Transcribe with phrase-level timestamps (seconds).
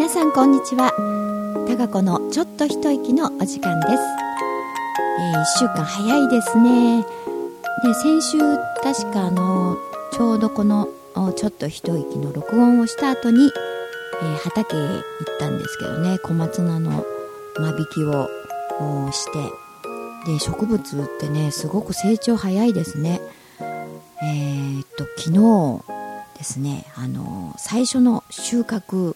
[0.00, 0.94] 皆さんこんにちは。
[1.68, 4.02] タカ子のちょっと一息のお時間です、
[5.18, 7.04] えー、1週間早いですね。
[7.84, 8.38] で先週
[8.82, 9.76] 確かあの
[10.14, 10.88] ちょうどこの
[11.36, 13.52] ちょっと一息の録音をした後に、
[14.22, 15.02] えー、畑へ行っ
[15.38, 16.18] たんですけどね。
[16.20, 17.04] 小松菜の
[17.58, 18.30] 間引きを
[19.12, 19.26] し
[20.24, 20.32] て。
[20.32, 23.20] で植物ってねすごく成長早いですね。
[24.22, 25.84] えー、っと昨日
[26.38, 29.14] ですねあの最初の収穫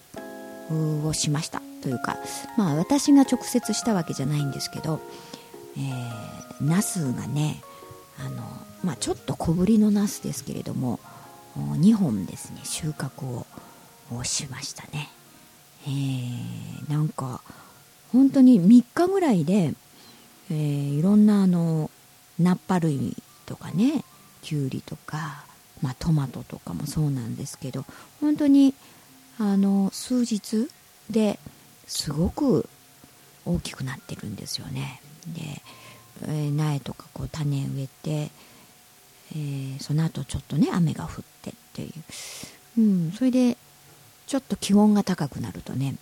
[0.71, 2.17] をしましたというか
[2.57, 5.01] まあ私が直接したわけじゃないんですけど、
[5.77, 7.63] えー、ナスがね
[8.19, 8.43] あの、
[8.83, 11.01] まあ、ちょっと小ぶりのナスですけれども
[11.57, 13.47] 2本ですね収穫を
[14.25, 15.11] しましたね、
[15.87, 17.41] えー、なんか
[18.13, 19.75] 本当に3日ぐらいで、
[20.51, 21.91] えー、いろんなあの
[22.39, 24.05] ナッパ類とかね
[24.43, 25.45] きゅうりとか、
[25.83, 27.85] まあ、トマトとかもそうなんですけど
[28.21, 28.75] 本当に
[29.39, 30.69] あの数日
[31.11, 31.39] で
[31.87, 32.69] すごく
[33.45, 35.01] 大きくなってるんですよね。
[35.27, 35.63] で、
[36.23, 38.31] えー、苗とかこう種植えて、
[39.33, 43.57] えー、その後ちょっとね雨が降ってっていう、うん、それで
[44.27, 45.97] ちょっと気温が高くなるとね、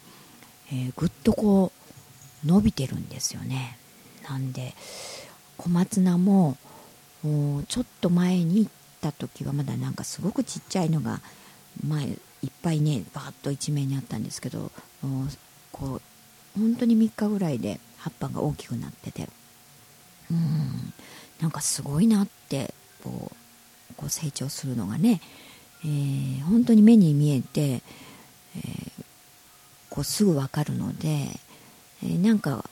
[0.71, 1.73] えー、ぐっとこ
[2.45, 3.79] う伸びてるんですよね。
[4.29, 4.75] なんで
[5.57, 6.57] 小松菜も
[7.69, 11.21] ちょっと前に行った時はまだなんかすごくちっちゃいのが
[11.85, 14.71] 前いっぱいねバーッと一面にあったんですけど
[15.71, 16.03] こう
[16.59, 19.29] 本当に3日ぐらいで葉っぱが大きくなってて
[20.31, 20.93] うん
[21.41, 23.31] なんかすごいなってこ
[24.05, 25.21] う成長するのがね、
[25.85, 29.05] えー、本当に目に見えて、えー、
[29.91, 31.09] こうすぐ分かるので、
[32.03, 32.65] えー、なんか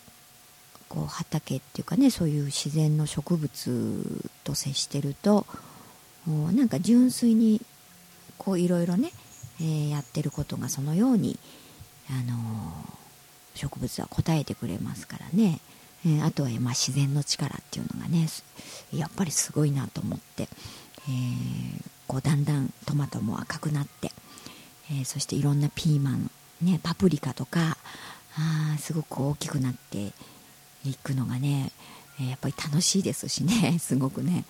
[0.88, 5.46] こう畑っていうかねそういう自然の植物と接してると
[6.26, 7.60] なんか純粋に
[8.38, 9.12] こういろいろね、
[9.61, 11.39] えー、やってることがそのように、
[12.08, 15.60] あのー、植物は答えてくれますからね、
[16.04, 18.26] えー、あとはまあ自然の力っていうのがね
[18.94, 20.49] やっぱりすごいなと思って、え
[22.09, 24.10] こうだんだんトマトも赤くなって、
[24.91, 26.31] えそしていろんなピーマン、
[26.62, 27.76] ね、パプリカとか
[28.37, 30.12] あすごく大きくなって
[30.84, 31.70] 行くのがね
[32.28, 33.78] やっぱり楽しいですしね。
[33.81, 34.44] すごくね。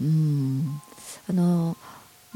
[0.00, 0.80] うん。
[1.28, 1.76] あの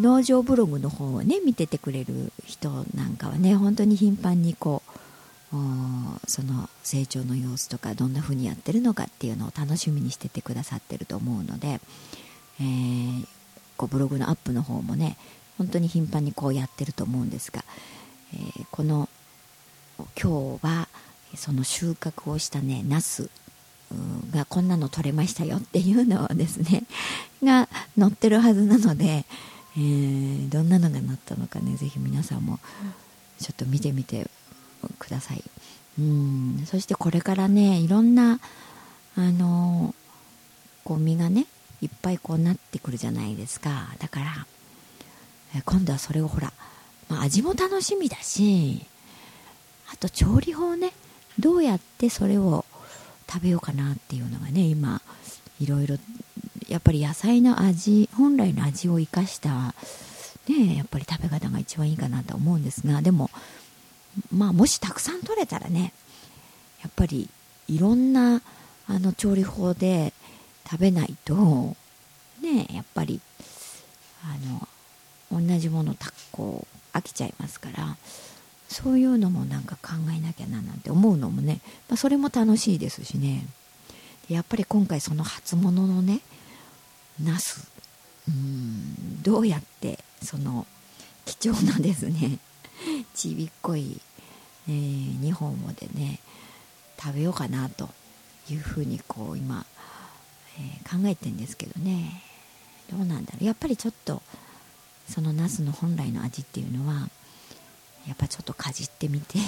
[0.00, 5.00] 農場ブログの方をね見ててくれる人なんかはね本当に頻繁にこう
[6.26, 11.80] その成長の様子とかどんな風にやってるのかっていうのを楽しみにしててくださってると思うので、
[12.60, 13.26] えー、
[13.76, 15.16] こうブログのアップの方もね
[15.58, 17.64] 本当に頻繁にこうやってると思うんですが、
[18.34, 19.08] えー、この
[20.20, 20.88] 今日は
[21.34, 23.28] その収穫をしたねナス
[24.32, 26.84] がこんなの取れましたよっていうのをですね
[27.42, 27.68] が
[27.98, 29.24] 載ってるはずなので、
[29.76, 32.58] えー、どんなのが載ったのかねぜひ皆さんも
[33.38, 34.28] ちょっと見てみて
[34.98, 35.42] ください。
[35.98, 36.64] うん。
[36.66, 38.40] そしてこれからねいろんな
[39.16, 39.94] あの
[40.84, 41.46] こう実がね
[41.80, 43.88] いっぱいこうなってくるじゃないですか。
[43.98, 44.46] だから、
[45.56, 46.52] え今度はそれをほら、
[47.08, 48.86] まあ、味も楽しみだし
[49.92, 50.92] あと調理法ね
[51.38, 52.64] どうやってそれを
[53.28, 55.02] 食べようかなっていうのがね今
[55.60, 55.96] いろいろ
[56.70, 59.74] やっぱり野菜の味本来の味を生かした
[60.48, 63.28] ねやっぱり食べ方が一番いいかなと思うんですがでも
[64.32, 65.92] まあもしたくさん取れたらね
[66.82, 67.28] やっぱり
[67.68, 68.40] いろんな
[68.86, 70.12] あの調理法で
[70.68, 71.34] 食べないと
[72.40, 73.20] ねやっぱり
[74.24, 74.36] あ
[75.32, 77.96] の同じものたこう飽きちゃいますから
[78.68, 83.44] そういうのもなんか考えなきゃななんて思うのもね、まあ、それも楽しいですしね。
[84.28, 86.20] やっぱり今回その初物のね
[87.24, 87.70] ナス
[88.28, 90.66] うんどうやってその
[91.24, 92.38] 貴重なですね
[93.14, 94.00] ちびっこい、
[94.68, 96.20] えー、2本をでね
[97.02, 97.88] 食べようかなと
[98.50, 99.64] いうふうにこう今、
[100.58, 102.22] えー、考えてんですけどね。
[102.90, 103.44] どうなんだろう。
[103.44, 104.22] やっぱりちょっと
[105.08, 107.08] そのナスの本来の味っていうのは
[108.06, 109.38] やっぱちょっとかじってみて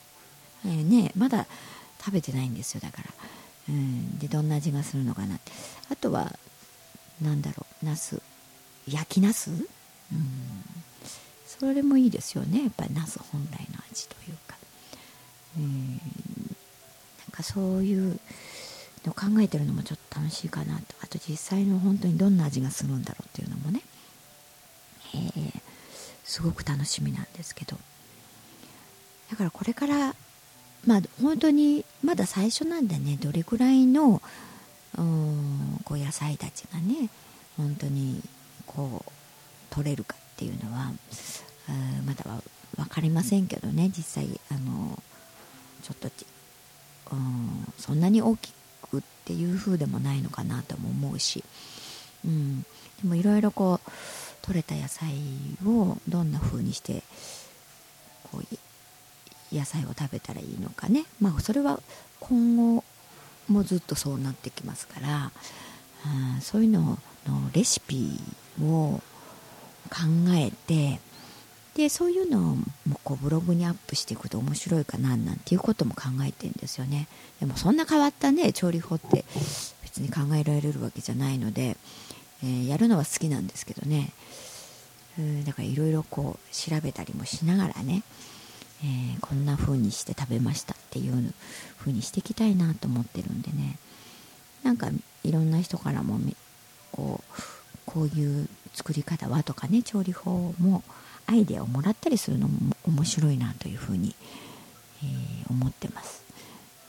[0.64, 1.46] えねまだ
[1.98, 3.10] 食べてないんですよだから、
[3.68, 5.52] うん、でどんな味がするのかなって。
[5.90, 6.38] あとは
[7.20, 8.20] 何だろうナス
[8.88, 9.66] 焼きナス、うん、
[11.46, 14.56] それもいいですよねやっぱりナス本来の味というか、
[15.58, 16.00] うん、なん
[17.30, 18.18] かそういう
[19.06, 20.82] の考えてるのもちょっと楽しいかなと。
[21.00, 23.82] あと実際の本当にどんな味がするんだろうっていうのもね、
[25.14, 25.60] えー、
[26.24, 27.78] すごく楽しみなんですけど。
[29.30, 30.14] だからこれから
[30.86, 34.20] まあ本当にまだ最初なんでねどれぐらいの
[34.96, 37.08] こう野菜たちがね
[37.56, 38.22] 本当に
[38.66, 40.92] こう取れるかっていうのは
[42.06, 42.42] まだは
[42.76, 45.02] 分かりませんけどね実際あの
[45.82, 46.08] ちょっと
[47.12, 48.52] うんそんなに大き
[48.90, 51.44] くっていう風でもないのかなとも思うし、
[52.24, 52.66] うん、で
[53.04, 53.90] もいろいろこう
[54.42, 55.12] 取れた野菜
[55.64, 57.02] をどんな風にして
[58.30, 61.04] こう野菜を食べたらいいのかね。
[61.20, 61.80] まあそれは
[62.20, 62.84] 今後
[63.48, 65.30] もずっとそうなってきますから、
[66.34, 68.18] うん、そういうののレシピ
[68.62, 69.00] を
[69.90, 69.96] 考
[70.30, 71.00] えて
[71.74, 72.56] でそういうのを
[73.02, 77.08] こうブログにアップしていくと面白いかななんていうことも考えてんですよね。
[77.40, 79.24] でもそんな変わったね調理法って
[79.82, 81.76] 別に考えられるわけじゃないので、
[82.42, 84.12] えー、やるのは好きなんですけどね。
[85.18, 88.02] うんだからいろいろこう調べたりもしながらね、
[88.84, 91.34] えー、こんな風にして食べましたっていう
[91.78, 93.78] 風にしていきたいなと思ってるんでね。
[94.62, 94.90] なんか
[95.24, 96.18] いろんな人からも
[96.92, 100.82] こうこういう作り方はとかね調理法も
[101.26, 104.14] アイデアをもらったりするのも面白いなというふうに、
[105.02, 106.24] えー、思ってます、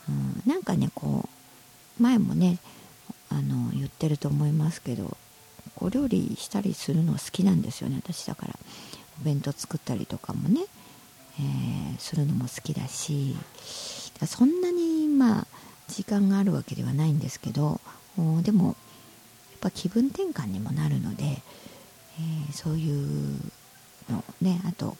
[0.08, 1.28] うん、なんかねこ
[1.98, 2.58] う前もね
[3.28, 5.16] あの言ってると思いますけど
[5.74, 8.54] こう料理したりするの好きなんですよね私だから。
[9.20, 10.62] お弁当作ったりとかもね、
[11.40, 13.36] えー、するのも好きだし
[14.26, 15.46] そんなにまあ
[15.88, 17.80] 時間があるわけではないんですけど
[18.42, 18.74] でもやっ
[19.60, 23.40] ぱ気分転換にもなるので、えー、そういう
[24.08, 24.96] のねあと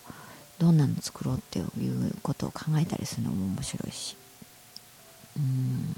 [0.59, 4.17] どんなの作ろうっていうことを考えたりするのも面白いし。
[5.37, 5.95] うん。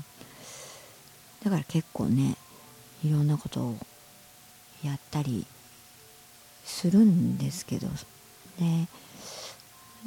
[1.44, 2.36] だから結構ね
[3.04, 3.76] いろんなことを
[4.82, 5.46] やったり
[6.64, 7.88] するんですけど
[8.58, 8.88] ね。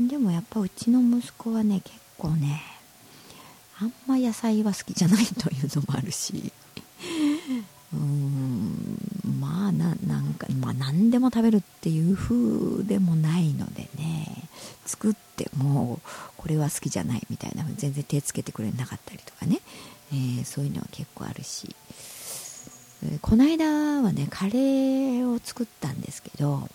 [0.07, 2.61] でもやっぱうちの息子はね結構ね
[3.81, 6.51] あんま野菜は好きじゃないというのもあるし
[7.93, 14.49] うーんまあななんか、まあ、何でも食べるっていう風でもないのでね
[14.85, 15.99] 作っても
[16.37, 19.59] これは好きじゃないみたいな全然手つけてくれなかったりとかね、
[20.11, 21.75] えー、そういうのは結構あるし、
[23.03, 26.69] えー、この間はねカレーを作ったんですけど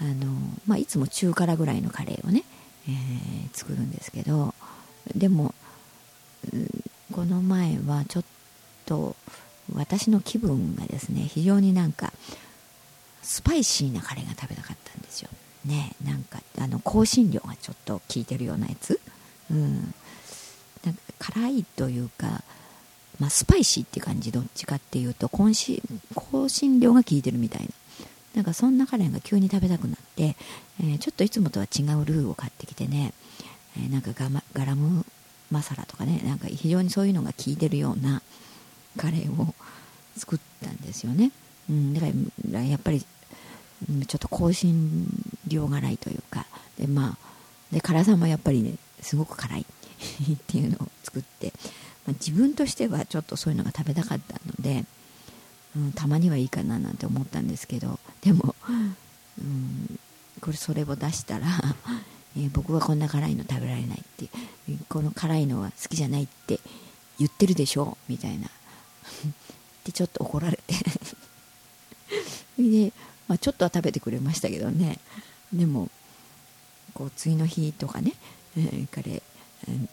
[0.00, 0.32] あの、
[0.66, 2.44] まあ、いつも中辛ぐらいのカレーをね、
[2.88, 4.54] えー、作るんですけど
[5.14, 5.54] でも、
[7.12, 8.24] この前はちょっ
[8.86, 9.16] と
[9.74, 12.12] 私の気分がですね非常になんか
[13.22, 15.28] スパイシーなカレーが食べたかったんですよ。
[15.64, 19.00] ねなんかあの香辛料がちょっと効いてるようなやつ。
[19.50, 19.94] うん。
[20.84, 22.42] なんか辛いというか
[23.18, 25.82] まあ、スパイシーって感じどっちかっていうと香辛
[26.14, 27.68] 香辛料が効いてるみたいな。
[28.38, 30.36] なんかそんなカレーが急に食べたくなって、
[30.80, 33.12] えー、ちょっといつもとは違うルーを買ってきてね、
[33.76, 35.04] えー、なんかガガラム
[35.50, 38.22] マサラとかねなんか非常にそういうのが効いてるような
[38.96, 39.56] カレーを
[40.16, 41.32] 作ったんですよね、
[41.68, 42.06] うん、だか
[42.52, 45.08] らやっぱりちょっと香辛
[45.48, 46.46] 料辛いというか
[46.78, 49.66] でまあで辛さもやっぱりねすごく辛い
[50.32, 51.52] っていうのを作って、
[52.06, 54.84] まあ、自分としてはちょっとそういうのが食べたかったので、
[55.76, 59.98] うん、たまにはいいかななんて思ったんですけどでも、うん、
[60.40, 61.46] これそれを出したら
[62.36, 64.28] えー、僕はこんな辛いの食べられないって
[64.88, 66.60] この辛いのは好きじゃないって
[67.18, 67.96] 言ってるでしょ？
[68.08, 68.48] みたいな。
[69.84, 70.74] でちょっと怒られて。
[72.58, 72.92] で、
[73.26, 74.98] まあ、ちょっとは食べてくれましたけどね。
[75.52, 75.88] でも
[76.94, 78.12] こう次の日とかね、
[78.56, 79.88] えー、彼、えー、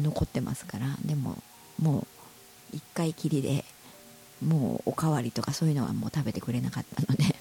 [0.00, 1.36] 残ってますからでも
[1.80, 2.06] も
[2.72, 3.64] う1回きりで
[4.44, 7.36] もうおかわりとかそういうのはもう食べてくれなかったので。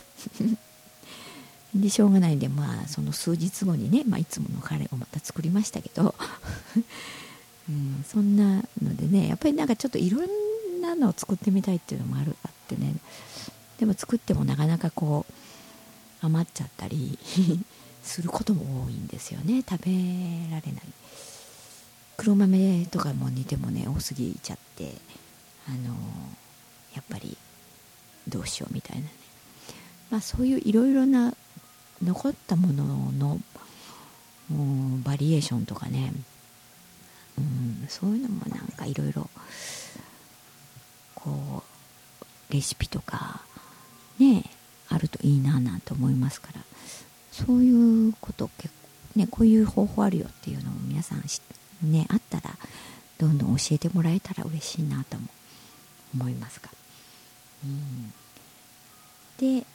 [1.76, 6.16] でしょうがないんでまあその数日後にね、まあ、いつものカレーをまた作りましたけど。
[7.68, 12.96] うん、そんなのでねやっぱりなんかちょっといろんなのを作ってみたいっていうのもあるあってね。
[13.80, 15.34] でも作ってもなかなかこう
[16.22, 17.20] 余っちゃったり
[18.04, 19.64] することも多いんですよね。
[19.68, 19.92] 食べ
[20.52, 20.84] られない。
[22.18, 24.94] 黒豆とかも煮てもね多すぎちゃって。
[25.68, 25.96] あの
[26.96, 27.38] やっぱり
[28.28, 29.10] どうしようみたいなね。
[30.10, 31.34] まあそういういろいろな
[32.04, 33.40] 残ったものの
[35.04, 36.14] バリエーションとかね。
[37.38, 39.30] うん、そういうのもなんかいろいろ
[41.14, 41.64] こ
[42.50, 43.42] うレシピとか
[44.20, 44.50] ね
[44.88, 46.62] あるといいななんて思いますから。
[47.32, 48.74] そういうこと結
[49.14, 51.24] 構ねこういう方法あるよっていうのを皆さん
[51.92, 52.56] ねあったら
[53.18, 55.28] どんどん教えてもらえたら嬉しいなとも
[56.14, 56.70] 思いますが、
[59.38, 59.66] で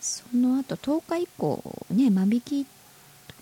[0.00, 2.66] その後10日以降ね間引き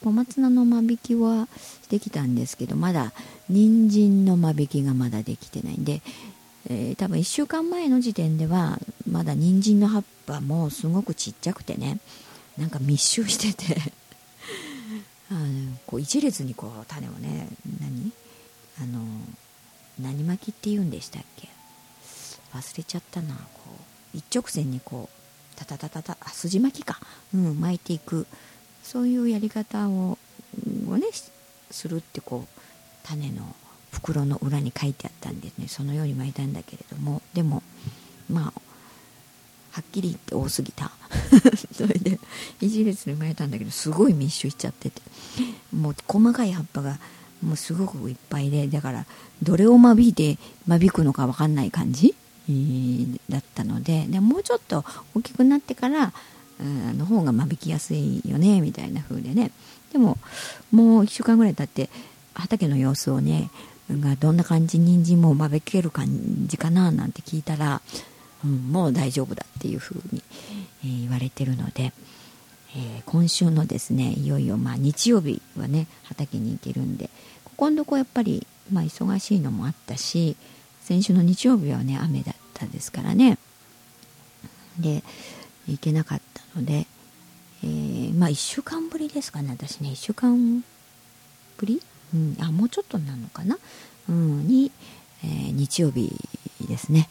[0.03, 1.49] 小松菜の間引きは
[1.91, 3.13] できたんですけどまだ
[3.49, 6.01] 人参の間引きがまだできてないんで、
[6.69, 8.79] えー、多分1週間前の時点では
[9.11, 11.99] まだ人参の葉っぱもすごくちっちゃくてね
[12.57, 13.93] なんか密集してて
[15.31, 17.49] あのこう一列にこう種をね
[17.81, 18.13] 何？
[18.83, 19.05] あの
[19.99, 21.49] 何巻きって言うんでしたっけ？
[22.55, 23.80] 忘れちゃったなこう。
[24.15, 26.99] 一直線にこうタタタタタあ筋巻きか、
[27.35, 28.27] うん、巻いていく。
[28.83, 30.19] そういうやり方を
[30.89, 31.07] をね
[31.71, 32.61] するってこう
[33.07, 33.55] 種の
[33.93, 35.69] 袋の裏に書いてあったんですね。
[35.69, 37.23] そのように巻いたんだけれども。
[37.35, 37.63] でも
[38.29, 38.61] まあ
[39.73, 40.91] はっきり言って多すぎた。
[41.73, 42.19] それで
[42.61, 45.03] 一列に巻いたんだけどすごい密集しちゃってて。
[45.73, 46.99] もう細かい葉っぱが
[47.43, 49.07] もうすごくいっぱいでだから
[49.43, 52.15] どれを間引いて間引くのか分かんない感じ、
[53.29, 56.13] だったのででもうちょっと大きくなってから
[56.61, 59.51] の方が間引きやすいよねみたいな風でね。
[59.93, 60.19] でも
[60.71, 61.91] もう1週間ぐらい経って
[62.35, 63.51] 畑の様子をね
[63.91, 66.07] がどんな感じ人参も間引ける感
[66.47, 67.83] じかななんて聞いたら、
[68.45, 70.23] うん、もう大丈夫だっていう風に、
[70.85, 71.93] えー、言われてるので、
[72.77, 77.11] えー、今週のですねいよいよまあ日曜日はね畑に行けるんで
[77.45, 80.37] ここのとこやっぱり、まあ、忙しいのもあったし
[80.81, 82.35] 先週の日曜日はね雨だっ
[82.67, 83.39] ったですからね。
[84.79, 85.03] で
[85.67, 86.87] 行けなかったので、
[87.63, 89.91] えー、まあ1週間ぶりですかね私ね。
[89.91, 90.65] 1週間
[91.57, 91.83] ぶり、
[92.15, 93.59] うん、あもうちょっとなのかな、
[94.09, 94.71] うん、に、
[95.25, 96.13] えー、日曜日
[96.67, 97.09] ですね、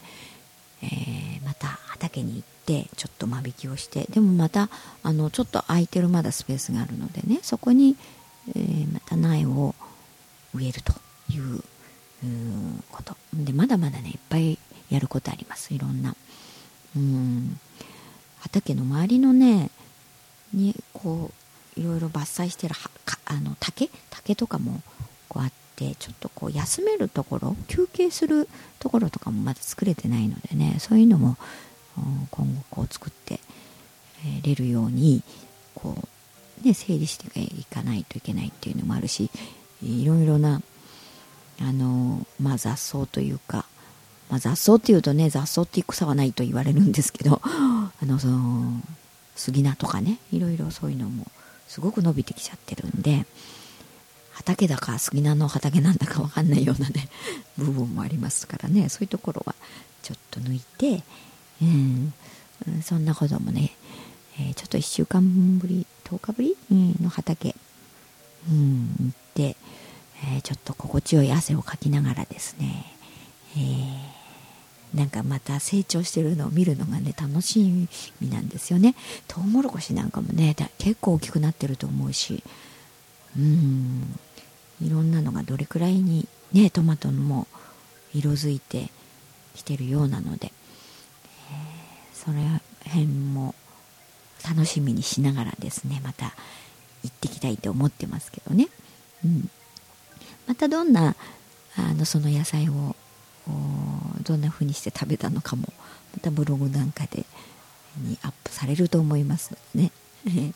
[0.82, 4.68] えー、また畑に行ってちょっと間引きをしてでもまた
[5.02, 7.96] あのちょっと空いてるまだスペースがあるのでねそこに、
[8.54, 9.74] えー、また苗を
[10.54, 10.92] 植えると
[11.32, 11.62] いう
[12.90, 13.16] こと。
[13.32, 14.58] でまだまだねいっぱい
[14.90, 15.72] やることあります。
[15.72, 16.14] いろんな。
[16.96, 17.58] うん。
[18.40, 19.70] 畑の周りのね
[20.52, 21.30] にこ
[21.76, 22.74] ういろいろ伐採してる
[23.26, 23.90] あの竹？
[24.10, 24.82] 竹とかも
[25.28, 31.36] こうあってちょっとこう休めるところ休憩するところとかもまだ作れてないのでねそういうのも
[32.30, 33.40] 今後こう作って
[34.42, 35.22] れるように
[35.74, 35.96] こ
[36.62, 39.30] う、ね、整理していかないといけないっていうのもあるし
[39.82, 40.60] いろいろな
[41.60, 43.66] あの、まあ、雑草というか、
[44.30, 48.80] まあ、雑草っていうとね雑草っていう草はないと言われるんですけど あのその
[49.34, 51.26] 杉菜とかねいろいろそういうのも
[51.66, 53.26] すごく伸びてきちゃってるんで
[54.32, 57.08] 畑だか杉菜の畑なんだか分かんないようなね
[57.58, 59.54] 部分もありますからねそういうところは
[60.02, 61.02] ちょっと抜いて、
[61.60, 62.12] うん、
[62.82, 63.72] そんなこともね、
[64.38, 67.54] えー、ちょっと1週間ぶり10日ぶり、の畑、
[68.48, 69.56] うん、行って、
[70.24, 72.92] えー、ちょっと心地よい汗をかきながらですね、
[73.56, 74.19] えー
[74.94, 77.88] なんかまた成長してるのを見るのがね楽し
[78.20, 78.94] みなんですよね。
[79.28, 82.42] トウモロコシなんかもね結構大きくなってると思うし。
[83.38, 84.18] うん。
[84.82, 87.46] いろんなのがどれくらいにねトマトも
[88.14, 88.90] 色づいて
[89.54, 92.38] きてるようなので、えー、それ
[92.84, 93.54] 辺も
[94.48, 96.34] 楽しみにしながらですねまた
[97.04, 98.68] 行ってきたいと思ってますけどね、
[99.24, 99.50] うん、
[100.46, 101.14] またどんな
[101.76, 102.96] あのその野菜を
[104.30, 105.64] どんな風にして食べたのかも
[106.14, 107.26] またブログなんかで
[107.98, 109.92] にアップされると思いますのでね、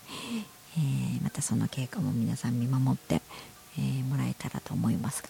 [0.78, 3.21] えー、またその経過も皆さん見守って、
[3.76, 5.25] えー、もらえたらと思います。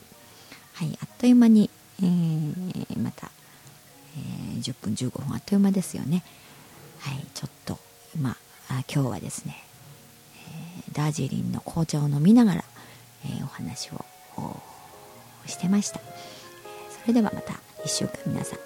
[0.75, 1.71] はいあっという間に、
[2.03, 3.31] えー、また、
[4.19, 6.23] え10分15分あっという間ですよね。
[6.99, 7.79] はいちょっと
[8.15, 8.37] 今
[8.69, 9.63] あ今日はですね、
[10.37, 12.65] えダージリンの紅茶を飲みながら、
[13.25, 14.05] えお話を
[15.47, 16.01] してました。
[17.01, 17.74] それではまた。
[17.85, 18.59] 1週間皆さん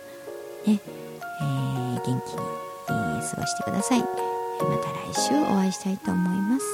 [0.71, 2.21] ね、えー、元気に、
[2.89, 4.01] えー、過ごしてください。
[4.01, 4.07] ま
[4.79, 6.65] た来週お会いしたいと思います。